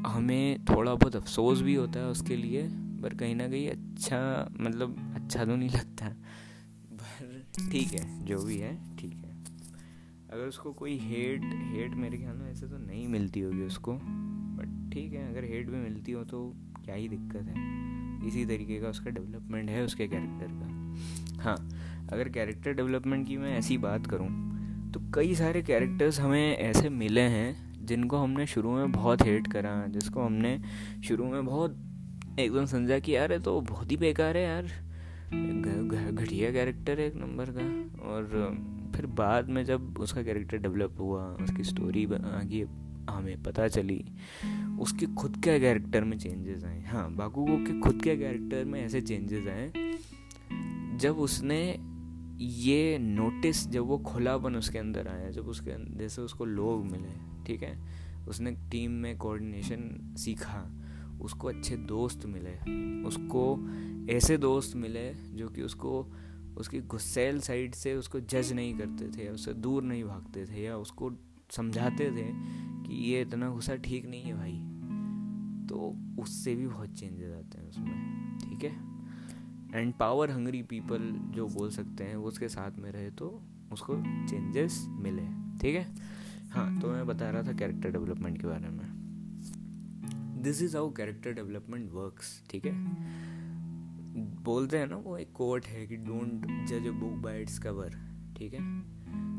हमें 0.06 0.64
थोड़ा 0.64 0.94
बहुत 0.94 1.16
अफसोस 1.16 1.60
भी 1.62 1.74
होता 1.74 2.00
है 2.00 2.06
उसके 2.06 2.36
लिए, 2.36 2.62
पर 3.02 3.14
कहीं 3.14 3.34
ना 3.34 3.48
कहीं 3.48 3.68
अच्छा 3.68 4.48
मतलब 4.60 4.96
अच्छा 5.14 5.44
तो 5.44 5.56
नहीं 5.56 5.68
लगता। 5.68 6.08
पर 6.92 7.44
ठीक 7.70 7.92
है, 7.92 8.24
जो 8.24 8.42
भी 8.44 8.58
है, 8.58 8.74
ठीक 8.96 9.14
है। 9.14 9.30
अगर 10.32 10.46
उसको 10.48 10.72
कोई 10.72 10.98
हेट 10.98 11.42
हेट 11.72 11.94
मेरे 11.94 12.18
ख्याल 12.18 12.36
में 12.36 12.50
ऐसे 12.50 12.66
तो 12.66 12.78
नहीं 12.78 13.06
मिलती 13.08 13.40
होगी 13.40 13.62
उसको 13.62 13.92
बट 13.92 14.92
ठीक 14.94 15.12
है, 15.12 15.28
अगर 15.30 15.44
हेट 15.44 15.70
भी 15.70 15.76
मिलती 15.76 16.12
हो 16.12 16.24
तो 16.24 16.52
क्या 16.84 16.94
ही 16.94 17.08
दिक्कत 17.08 17.48
है। 17.48 17.70
इसी 18.28 18.44
तरीके 18.46 18.80
का 18.80 18.88
उसका 18.88 19.10
डेवलपमेंट 19.10 19.70
है 19.70 19.82
उसके 19.84 20.06
कैरेक्टर 20.08 20.48
का। 20.52 21.42
हाँ 21.42 21.56
अगर 22.12 22.28
कैरेक्टर 22.28 22.72
डेवलपमेंट 22.72 23.26
की 23.28 23.36
मैं 23.36 23.56
ऐसी 23.58 23.78
बात 23.78 24.06
करूँ 24.06 24.28
तो 24.92 25.00
कई 25.14 25.34
सारे 25.34 25.62
कैरेक्टर्स 25.62 26.20
हमें 26.20 26.56
ऐसे 26.56 26.88
मिले 26.88 27.20
हैं 27.20 27.71
जिनको 27.82 28.16
हमने 28.16 28.46
शुरू 28.46 28.70
में 28.70 28.92
बहुत 28.92 29.22
हेट 29.22 29.46
करा, 29.46 29.74
जिसको 29.88 30.22
हमने 30.22 30.60
शुरू 31.04 31.24
में 31.24 31.44
बहुत 31.46 31.78
एकदम 32.40 32.64
समझा 32.64 32.98
कि 32.98 33.16
यार 33.16 33.38
तो 33.38 33.60
बहुत 33.60 33.90
ही 33.92 33.96
बेकार 33.96 34.36
है 34.36 34.44
यार। 34.44 34.70
घटिया 36.14 36.50
कैरेक्टर 36.52 37.00
है 37.00 37.06
एक 37.06 37.14
नंबर 37.16 37.50
का। 37.50 37.62
और 38.04 38.90
फिर 38.96 39.06
बाद 39.14 39.48
में 39.48 39.64
जब 39.64 39.98
उसका 39.98 40.22
कैरेक्टर 40.22 40.58
डेवलप 40.58 40.96
हुआ, 41.00 41.24
उसकी 41.42 41.64
स्टोरी 41.64 42.04
आगे 42.04 42.64
हमें 43.10 43.42
पता 43.42 43.68
चली, 43.68 44.04
उसके 44.80 45.06
खुद 45.14 45.36
के 45.36 45.58
कैरेक्टर 45.60 46.04
में 46.04 46.18
चेंजेस 46.18 46.64
आए। 46.64 46.82
हाँ 46.82 47.10
बाकुगो 47.14 47.56
के 47.56 47.78
खुद 47.80 48.00
के 48.02 48.16
कैरेक्टर 48.16 48.64
में 48.64 48.80
ऐसे 48.80 49.00
चेंजेस 49.00 49.46
आए, 49.46 49.72
जब 51.00 51.18
उसने 51.18 51.60
ये 52.40 52.98
नोटिस 52.98 53.66
जब 53.68 53.86
वो 53.86 53.98
खुलापन 53.98 54.56
उसके 54.56 54.78
अंदर 54.78 55.08
आया, 55.08 55.30
जब 55.30 55.48
उसके 55.48 55.72
जैसे 55.98 56.22
उसको 56.22 56.44
लोग 56.44 56.84
मिले। 56.84 57.31
ठीक 57.46 57.62
है? 57.62 57.78
उसने 58.28 58.50
टीम 58.70 58.90
में 58.90 59.16
कोऑर्डिनेशन 59.18 60.14
सीखा। 60.18 60.78
उसको 61.22 61.48
अच्छे 61.48 61.76
दोस्त 61.76 62.26
मिले। 62.26 62.54
उसको 63.02 63.42
ऐसे 64.10 64.36
दोस्त 64.38 64.76
मिले 64.76 65.14
जो 65.14 65.48
कि 65.48 65.62
उसको, 65.62 66.06
उसकी 66.56 66.80
गुस्सेल 66.80 67.40
साइड 67.40 67.74
से 67.74 67.94
उसको 67.94 68.20
जज 68.20 68.52
नहीं 68.52 68.74
करते 68.78 69.08
थे 69.08 69.28
उससे 69.28 69.54
दूर 69.54 69.82
नहीं 69.82 70.04
भागते 70.04 70.46
थे 70.46 70.62
या 70.64 70.76
उसको 70.76 71.12
समझाते 71.50 72.10
थे 72.10 72.26
कि 72.88 72.94
ये 72.94 73.20
इतना 73.22 73.50
गुस्सा 73.50 73.76
ठीक 73.76 74.06
नहीं 74.06 74.22
है 74.22 74.34
भाई। 74.34 74.58
तो 75.68 75.96
उससे 76.22 76.54
भी 76.54 76.66
बहुत 76.66 76.94
चेंजेस 76.94 77.32
आते 77.32 77.58
हैं 77.58 77.68
उसमें, 77.68 78.38
ठीक 78.38 78.64
है? 78.64 78.92
एंड 79.80 79.94
पावर 79.94 80.30
हंगरी 80.30 80.62
पीपल 80.62 81.12
जो 81.34 81.46
बोल 81.46 81.70
सकते 81.70 82.04
हैं, 82.04 82.16
वो 82.16 82.28
उसके 82.28 82.48
साथ 82.48 82.78
में 82.78 82.90
रहे 82.92 83.10
तो 83.10 83.42
उसको 83.72 83.96
चेंजेस 84.28 84.86
मिले, 84.88 85.26
ठीक 85.58 85.74
है? 85.74 85.94
हाँ 86.52 86.80
तो 86.80 86.90
मैं 86.90 87.06
बता 87.06 87.30
रहा 87.30 87.42
था 87.42 87.52
कैरेक्टर 87.52 87.90
डेवलपमेंट 87.90 88.40
के 88.40 88.46
बारे 88.46 88.68
में। 88.68 88.86
This 90.42 90.62
is 90.62 90.76
how 90.76 90.90
character 90.90 91.32
development 91.32 91.90
works 91.92 92.42
ठीक 92.50 92.64
है? 92.66 92.72
बोलते 94.42 94.78
हैं 94.78 94.86
ना, 94.86 94.96
वो 94.96 95.16
एक 95.16 95.32
कोट 95.32 95.66
है 95.66 95.86
कि 95.86 95.96
डोंट 95.96 96.46
जज 96.68 96.86
a 96.86 96.90
book 96.90 97.12
by 97.12 97.42
its 97.42 97.58
cover 97.58 97.90
ठीक 98.36 98.54
है? 98.54 98.60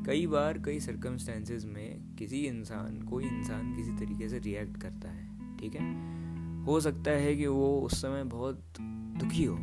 कई 0.04 0.28
बार, 0.28 0.60
कई 0.60 0.80
सर्कमस्टेंसेस 0.80 1.66
में 1.66 2.16
किसी 2.16 2.40
इंसान, 2.40 3.02
कोई 3.02 3.24
इंसान 3.24 3.76
किसी 3.76 3.92
तरीके 3.92 4.30
से 4.30 4.40
रिएक्ट 4.40 4.82
करता 4.82 5.10
है, 5.10 5.58
ठीक 5.58 5.76
है? 5.76 6.14
हो 6.64 6.80
सकता 6.80 7.12
है 7.12 7.36
कि 7.36 7.48
वो 7.48 7.80
उस 7.80 8.02
समय 8.02 8.24
बहुत 8.24 8.74
दुखी 8.82 9.44
हो 9.44 9.56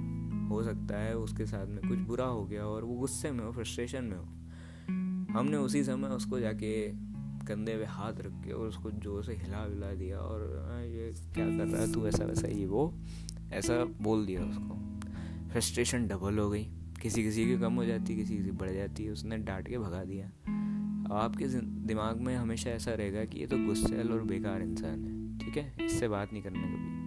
हो 0.49 0.63
सकता 0.63 0.99
है 0.99 1.17
उसके 1.17 1.47
साथ 1.47 1.67
में 1.67 1.89
कुछ 1.89 1.99
बुरा 1.99 2.25
हो 2.25 2.45
गया 2.45 2.65
और 2.65 2.85
वो 2.85 2.95
गुस्से 2.95 3.31
में 3.31 3.45
हो 3.45 3.53
फ्रस्ट्रेशन 3.53 4.05
में 4.05 4.17
हो। 4.17 4.25
हमने 5.39 5.57
उसी 5.57 5.85
समय 5.85 6.09
उसको 6.09 6.41
जाके 6.41 6.93
कंधे 7.49 7.77
पे 7.79 7.85
हाथ 7.85 8.13
रख 8.13 8.33
के 8.45 8.53
और 8.53 8.69
उसको 8.69 8.91
ज़ोर 8.91 9.25
से 9.25 9.33
हिला 9.33 9.65
विला 9.65 9.95
दिया 9.95 10.19
और 10.19 10.41
ये 10.85 11.15
क्या 11.35 11.47
कर 11.47 11.67
रहा 11.67 11.83
है 11.83 11.93
तू 11.93 12.07
ऐसा 12.07 12.25
वैसा? 12.25 12.49
ये 12.49 12.67
वो, 12.67 12.95
ऐसा 13.53 13.85
बोल 13.85 14.27
दिया 14.27 14.43
उसको। 14.43 15.01
फ्रस्ट्रेशन 15.53 16.07
डबल 16.07 16.39
हो 16.39 16.51
गई। 16.51 16.65
किसी 17.03 17.23
किसी 17.23 17.47
की 17.47 17.59
कम 17.59 17.75
हो 17.75 17.85
जाती, 17.85 18.17
किसी 18.17 18.37
किसी 18.37 18.51
बढ़ 18.51 18.71
जाती 18.71 19.05
है 19.05 19.11
उसने 19.11 19.39
डांट 19.39 19.69
के 19.69 19.79
भगा 19.79 20.05
दिया। 20.05 20.27
आपके 21.15 21.47
दिमाग 21.87 22.21
में 22.21 22.37
हमेशा 22.37 22.71
ऐसा 22.71 22.95
रहेगा 22.95 23.25
कि 23.25 23.39
ये 23.39 23.47
तो 23.47 23.59
गुस्सेल 23.59 24.13
और 24.13 24.23
बेकार 24.23 24.63
इंसान 24.63 25.05
है, 25.05 25.39
ठीक 25.39 25.57
है? 25.57 25.87
इससे 25.87 26.09
बात 26.09 26.33
नहीं 26.33 26.43
करना 26.43 26.63
कभी। 26.63 27.01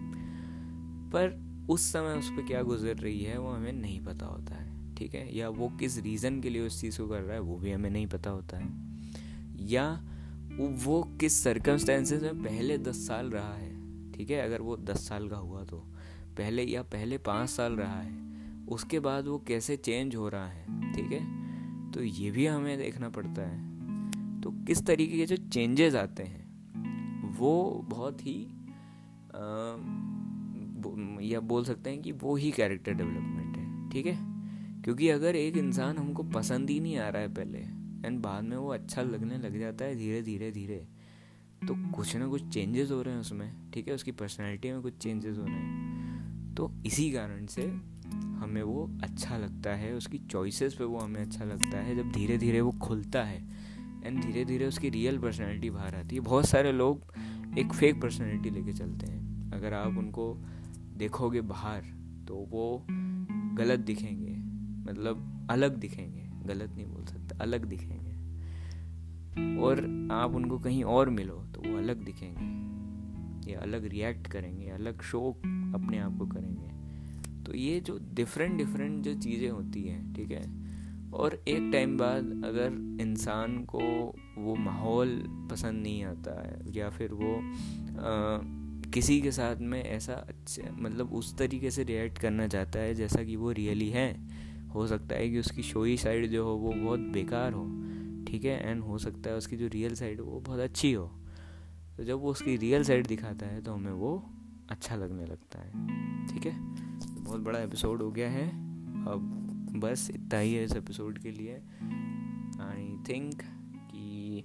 पर 1.10 1.54
उस 1.70 1.92
समय 1.92 2.18
उस 2.18 2.30
पर 2.30 2.46
क्या 2.46 2.62
गुजर 2.62 2.94
रही 2.94 3.22
है, 3.22 3.38
वो 3.38 3.50
हमें 3.50 3.72
नहीं 3.72 4.04
पता 4.04 4.26
होता 4.26 4.54
है, 4.54 4.94
ठीक 4.94 5.14
है? 5.14 5.36
या 5.36 5.48
वो 5.48 5.68
किस 5.68 5.98
रीज़न 5.98 6.40
के 6.40 6.50
लिए 6.50 6.66
उस 6.66 6.80
चीज़ 6.80 6.98
को 6.98 7.08
कर 7.08 7.20
रहा 7.20 7.34
है, 7.34 7.40
वो 7.40 7.56
भी 7.56 7.72
हमें 7.72 7.90
नहीं 7.90 8.06
पता 8.06 8.30
होता 8.30 8.56
है। 8.56 8.72
या 9.66 10.02
वो 10.60 11.02
किस 11.20 11.42
सर्कमस्टेंसेस 11.42 12.22
में 12.22 12.42
पहले 12.42 12.78
दस 12.78 13.06
साल 13.06 13.26
रहा 13.26 13.54
है 13.54 13.70
ठीक 14.12 14.30
है? 14.30 14.40
अगर 14.40 14.60
वो 14.60 14.76
दस 14.76 15.08
साल 15.08 15.28
का 15.28 15.36
हुआ 15.36 15.64
तो। 15.64 15.76
पहले 16.36 16.62
या 16.62 16.82
पहले 16.82 17.18
पाँच 17.18 17.50
साल 17.50 17.72
रहा 17.72 18.00
है 18.00 18.24
उसके 18.68 19.00
बाद 19.00 19.26
वो 19.26 19.38
कैसे 19.38 19.76
चेंज 19.76 20.16
हो 20.16 20.28
रहा 20.28 20.46
है 20.46 20.92
ठीक 20.92 21.12
है? 21.12 21.22
तो 21.90 22.02
ये 22.02 22.30
भी 22.30 22.46
हमें 22.46 22.78
देखना 22.78 23.08
पड़ता 23.08 23.42
है। 23.42 24.40
तो 24.40 24.50
किस 24.50 24.86
तरीके 24.86 25.16
के 25.16 25.26
जो 25.26 25.36
चेंजेस 25.36 25.94
आते 25.94 26.22
हैं 26.22 26.44
वो 27.38 27.86
बहुत 27.88 28.26
ही 28.26 28.46
आ, 29.34 29.76
या 31.22 31.40
बोल 31.40 31.64
सकते 31.64 31.90
हैं 31.90 32.02
कि 32.02 32.12
वो 32.12 32.36
ही 32.36 32.50
कैरेक्टर 32.50 32.92
डेवलपमेंट 32.92 33.56
है 33.56 33.90
ठीक 33.90 34.06
है? 34.06 34.18
क्योंकि 34.82 35.08
अगर 35.08 35.36
एक 35.36 35.56
इंसान 35.56 35.98
हमको 35.98 36.22
पसंद 36.22 36.70
ही 36.70 36.80
नहीं 36.80 36.96
आ 36.98 37.08
रहा 37.08 37.22
है 37.22 37.34
पहले 37.34 37.83
एंड 38.04 38.20
बाद 38.20 38.44
में 38.44 38.56
वो 38.56 38.68
अच्छा 38.68 39.02
लगने 39.02 39.38
लग 39.38 39.58
जाता 39.58 39.84
है 39.84 39.96
धीरे 39.96 40.22
धीरे 40.22 40.50
धीरे। 40.50 40.88
तो 41.68 41.92
कुछ 41.92 42.16
ना 42.16 42.26
कुछ 42.26 42.48
चेंजेस 42.48 42.90
हो 42.90 43.02
रहे 43.02 43.14
हैं 43.14 43.20
उसमें, 43.20 43.70
ठीक 43.74 43.88
है? 43.88 43.94
उसकी 43.94 44.12
पर्सनैलिटी 44.12 44.72
में 44.72 44.82
कुछ 44.82 44.96
चेंजेस 44.96 45.38
हो 45.38 45.44
रहे 45.44 45.54
हैं। 45.54 46.54
तो 46.54 46.72
इसी 46.86 47.12
कारण 47.12 47.46
से 47.46 47.62
हमें 48.12 48.62
वो 48.62 48.90
अच्छा 49.02 49.36
लगता 49.36 49.70
है, 49.70 49.94
उसकी 49.94 50.18
चॉइसेस 50.18 50.74
पे 50.74 50.84
वो 50.84 50.98
हमें 50.98 51.20
अच्छा 51.20 51.44
लगता 51.44 51.78
है, 51.78 51.96
जब 51.96 52.12
धीरे 52.12 52.38
धीरे 52.38 52.60
वो 52.60 52.70
खुलता 52.70 53.24
है। 53.24 53.48
एंड 54.04 54.24
धीरे 54.24 54.44
धीरे 54.44 54.66
उसकी 54.66 54.88
रियल 54.88 55.18
पर्सनैलिटी 55.18 55.70
बाहर 55.70 55.94
आती 55.94 56.16
है। 56.16 56.22
बहुत 56.22 56.48
सारे 56.48 56.72
लोग 56.72 57.14
एक 57.58 57.72
फेक 57.72 58.02
पर्सनैलिटी 58.02 58.50
लेके 58.50 58.72
चलते 58.72 59.06
हैं। 59.06 59.50
अगर 59.52 59.74
आप 59.74 59.96
उनको 59.96 60.42
देखोगे 60.96 61.40
बाहर 61.40 61.82
तो 62.28 62.36
वो 62.36 62.86
गलत 63.58 63.80
दिखेंगे 63.80 64.34
मतलब 64.90 65.46
अलग 65.50 65.76
दिखेंगे। 65.76 66.33
गलत 66.46 66.74
नहीं 66.76 66.86
बोल 66.86 67.04
सकते 67.04 67.38
अलग 67.40 67.64
दिखेंगे। 67.64 68.12
और 69.60 69.80
आप 70.12 70.34
उनको 70.34 70.58
कहीं 70.58 70.84
और 70.84 71.10
मिलो 71.10 71.36
तो 71.54 71.60
वो 71.60 71.76
अलग 71.78 72.04
दिखेंगे। 72.04 73.52
या 73.52 73.60
अलग 73.60 73.84
रिएक्ट 73.84 74.26
करेंगे 74.26 74.68
अलग 74.70 75.02
शो 75.02 75.30
अपने 75.74 75.98
आप 75.98 76.18
को 76.18 76.26
करेंगे। 76.26 77.42
तो 77.44 77.54
ये 77.54 77.80
जो 77.80 77.98
डिफरेंट 78.14 78.56
डिफरेंट 78.58 79.02
जो 79.04 79.14
चीज़ें 79.14 79.50
होती 79.50 79.82
हैं 79.82 80.14
ठीक 80.14 80.30
है? 80.30 80.42
और 81.12 81.34
एक 81.48 81.70
टाइम 81.72 81.96
बाद 81.98 82.42
अगर 82.44 82.72
इंसान 83.00 83.64
को 83.64 83.80
वो 84.38 84.54
माहौल 84.54 85.22
पसंद 85.50 85.82
नहीं 85.82 86.04
आता 86.04 86.40
है 86.42 86.72
या 86.72 86.90
फिर 86.90 87.12
वो 87.12 87.34
आ, 87.34 88.40
किसी 88.90 89.20
के 89.20 89.30
साथ 89.32 89.56
में 89.56 89.82
ऐसा 89.84 90.12
अच्छा 90.12 90.70
मतलब 90.72 91.12
उस 91.12 91.36
तरीके 91.38 91.70
से 91.70 91.84
रिएक्ट 91.84 92.18
करना 92.18 92.46
चाहता 92.48 92.78
है 92.78 92.94
जैसा 92.94 93.22
कि 93.24 93.36
वो 93.36 93.50
रियली 93.50 93.88
है 93.88 94.08
हो 94.74 94.86
सकता 94.86 95.14
है 95.14 95.28
कि 95.30 95.38
उसकी 95.38 95.62
शोई 95.62 95.96
साइड 95.96 96.26
जो 96.26 96.44
हो, 96.44 96.54
वो 96.54 96.72
बहुत 96.74 97.00
बेकार 97.12 97.52
हो, 97.52 97.64
ठीक 98.26 98.44
है? 98.44 98.70
एंड 98.70 98.82
हो 98.82 98.98
सकता 98.98 99.30
है 99.30 99.36
उसकी 99.36 99.56
जो 99.56 99.66
रियल 99.66 99.94
साइड 99.94 100.20
हो, 100.20 100.26
वो 100.26 100.40
बहुत 100.40 100.60
अच्छी 100.60 100.92
हो। 100.92 101.06
तो 101.96 102.04
जब 102.04 102.20
वो 102.20 102.30
उसकी 102.30 102.56
रियल 102.56 102.84
साइड 102.84 103.06
दिखाता 103.06 103.46
है 103.46 103.62
तो 103.62 103.72
हमें 103.72 103.92
वो 103.92 104.16
अच्छा 104.70 104.96
लगने 104.96 105.26
लगता 105.26 105.58
है, 105.58 105.70
ठीक 106.28 106.46
है? 106.46 106.52
तो 107.00 107.20
बहुत 107.20 107.40
बड़ा 107.40 107.58
एपिसोड 107.58 108.02
हो 108.02 108.10
गया 108.10 108.30
है। 108.30 108.48
अब 109.06 109.30
बस 109.76 110.10
इतना 110.10 110.38
ही 110.38 110.54
है 110.54 110.64
इस 110.64 110.76
एपिसोड 110.76 111.18
के 111.18 111.30
लिए। 111.30 111.54
आई 112.60 112.96
थिंक 113.08 113.42
कि 113.90 114.44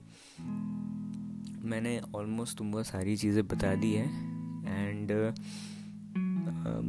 मैंने 1.63 1.99
ऑलमोस्ट 2.15 2.57
तुमको 2.57 2.83
सारी 2.83 3.15
चीज़ें 3.17 3.47
बता 3.47 3.73
दी 3.75 3.93
है। 3.93 4.05
एंड 4.67 5.11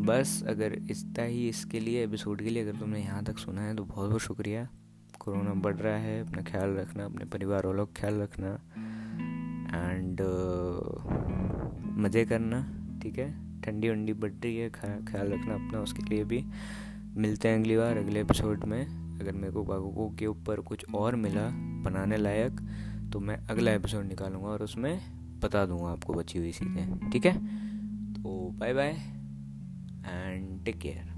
बस 0.06 0.42
अगर 0.48 0.72
इतना 0.72 1.22
ही 1.22 1.48
इसके 1.48 1.80
लिए 1.80 2.04
एपिसोड 2.04 2.42
के 2.42 2.50
लिए 2.50 2.62
अगर 2.62 2.78
तुमने 2.78 3.00
यहाँ 3.00 3.24
तक 3.24 3.38
सुना 3.38 3.62
है 3.62 3.76
तो 3.76 3.84
बहुत 3.84 4.08
बहुत 4.08 4.20
शुक्रिया। 4.20 4.68
कोरोना 5.20 5.52
बढ़ 5.54 5.76
रहा 5.76 5.96
है 5.96 6.28
अपना 6.28 6.42
ख्याल 6.42 6.74
रखना 6.74 7.04
अपने 7.04 7.24
परिवार 7.24 7.66
वालों 7.66 7.86
का 7.86 8.00
ख्याल 8.00 8.20
रखना। 8.20 8.52
एंड 9.88 10.20
uh, 10.20 11.98
मज़े 11.98 12.24
करना 12.24 12.62
ठीक 13.02 13.18
है? 13.18 13.60
ठंडी 13.62 13.88
वंडी 13.88 14.12
बढ़ 14.12 14.32
रही 14.32 14.56
है 14.56 14.70
ख्याल 14.70 15.32
रखना 15.32 15.54
अपना 15.54 15.80
उसके 15.80 16.02
लिए 16.02 16.24
भी। 16.24 16.44
मिलते 17.16 17.48
हैं 17.48 17.58
अगली 17.60 17.76
बार 17.76 17.96
अगले 17.96 18.20
एपिसोड 18.20 18.64
में। 18.64 18.84
अगर 19.20 19.32
मेरे 19.32 19.52
को 19.52 19.64
बागों 19.64 20.10
के 20.10 20.26
ऊपर 20.26 20.60
कुछ 20.60 20.84
और 20.94 21.16
मिला 21.16 21.48
बनाने 21.82 22.16
लायक 22.16 22.60
तो 23.12 23.20
मैं 23.20 23.36
अगला 23.46 23.72
एपिसोड 23.72 24.04
निकालूँगा 24.04 24.48
और 24.48 24.62
उसमें 24.62 25.00
बता 25.40 25.66
दूँगा 25.66 25.90
आपको 25.90 26.14
बची 26.14 26.38
हुई 26.38 26.52
चीज़ें 26.52 27.10
ठीक 27.10 27.26
है? 27.26 27.36
तो 28.14 28.50
bye 28.50 28.74
bye 28.74 29.19
and 30.04 30.64
take 30.64 30.80
care. 30.80 31.09